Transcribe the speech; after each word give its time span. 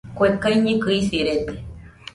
Kue 0.17 0.29
kaiñɨkɨ 0.41 0.89
isirede 0.99 1.53